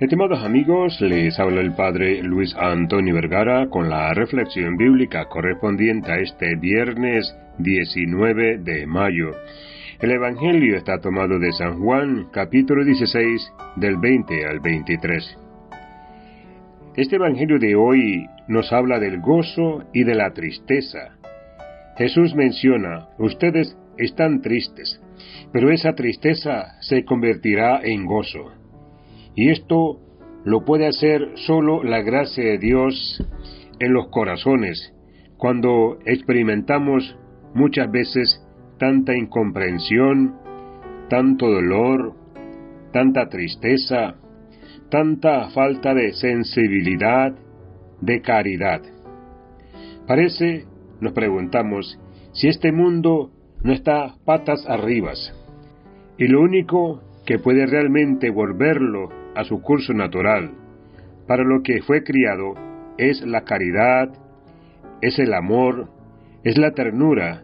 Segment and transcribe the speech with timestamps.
[0.00, 6.16] Estimados amigos, les habla el Padre Luis Antonio Vergara con la reflexión bíblica correspondiente a
[6.16, 9.32] este viernes 19 de mayo.
[10.00, 15.38] El Evangelio está tomado de San Juan, capítulo 16, del 20 al 23.
[16.96, 21.18] Este Evangelio de hoy nos habla del gozo y de la tristeza.
[21.98, 24.98] Jesús menciona, ustedes están tristes,
[25.52, 28.59] pero esa tristeza se convertirá en gozo.
[29.34, 30.00] Y esto
[30.44, 33.24] lo puede hacer solo la gracia de Dios
[33.78, 34.94] en los corazones,
[35.36, 37.16] cuando experimentamos
[37.54, 38.46] muchas veces
[38.78, 40.36] tanta incomprensión,
[41.08, 42.14] tanto dolor,
[42.92, 44.16] tanta tristeza,
[44.90, 47.34] tanta falta de sensibilidad,
[48.00, 48.82] de caridad.
[50.06, 50.64] Parece,
[51.00, 51.98] nos preguntamos,
[52.32, 53.30] si este mundo
[53.62, 55.12] no está patas arriba,
[56.18, 60.52] y lo único que puede realmente volverlo a su curso natural.
[61.26, 62.54] Para lo que fue criado
[62.98, 64.10] es la caridad,
[65.00, 65.88] es el amor,
[66.44, 67.42] es la ternura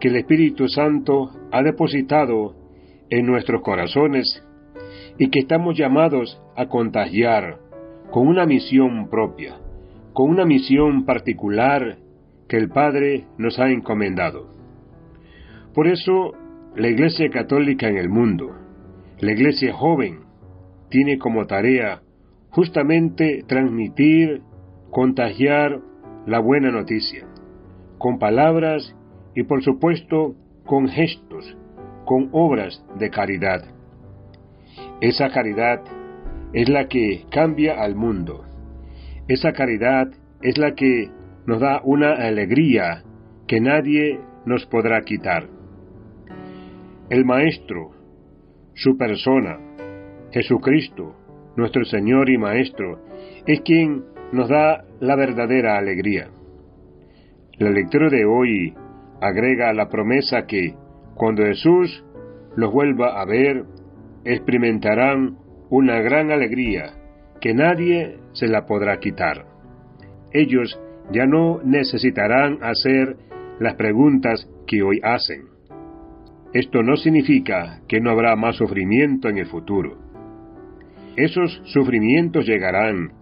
[0.00, 2.54] que el Espíritu Santo ha depositado
[3.10, 4.42] en nuestros corazones
[5.18, 7.58] y que estamos llamados a contagiar
[8.10, 9.56] con una misión propia,
[10.12, 11.98] con una misión particular
[12.48, 14.50] que el Padre nos ha encomendado.
[15.74, 16.32] Por eso,
[16.74, 18.54] la Iglesia Católica en el mundo,
[19.20, 20.25] la Iglesia joven,
[20.88, 22.02] tiene como tarea
[22.50, 24.40] justamente transmitir,
[24.90, 25.80] contagiar
[26.26, 27.26] la buena noticia,
[27.98, 28.96] con palabras
[29.34, 30.34] y por supuesto
[30.64, 31.56] con gestos,
[32.06, 33.62] con obras de caridad.
[35.00, 35.82] Esa caridad
[36.54, 38.44] es la que cambia al mundo.
[39.28, 40.08] Esa caridad
[40.40, 41.10] es la que
[41.46, 43.02] nos da una alegría
[43.46, 45.48] que nadie nos podrá quitar.
[47.10, 47.90] El Maestro,
[48.74, 49.58] su persona,
[50.36, 51.14] Jesucristo,
[51.56, 53.00] nuestro Señor y Maestro,
[53.46, 56.28] es quien nos da la verdadera alegría.
[57.56, 58.74] La lectura de hoy
[59.22, 60.74] agrega la promesa que,
[61.14, 62.04] cuando Jesús
[62.54, 63.64] los vuelva a ver,
[64.26, 65.38] experimentarán
[65.70, 66.92] una gran alegría
[67.40, 69.46] que nadie se la podrá quitar.
[70.32, 70.78] Ellos
[71.12, 73.16] ya no necesitarán hacer
[73.58, 75.46] las preguntas que hoy hacen.
[76.52, 80.04] Esto no significa que no habrá más sufrimiento en el futuro
[81.16, 83.12] esos sufrimientos llegarán,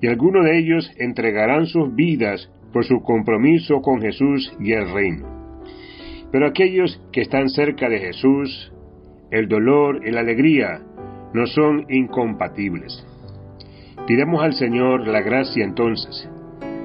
[0.00, 5.26] y algunos de ellos entregarán sus vidas por su compromiso con Jesús y el reino.
[6.30, 8.72] Pero aquellos que están cerca de Jesús,
[9.30, 10.82] el dolor y la alegría
[11.32, 13.06] no son incompatibles.
[14.06, 16.28] Pidamos al Señor la gracia entonces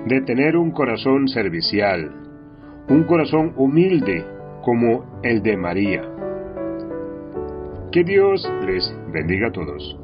[0.05, 2.11] de tener un corazón servicial,
[2.89, 4.25] un corazón humilde
[4.63, 6.01] como el de María.
[7.91, 9.99] Que Dios les bendiga a todos.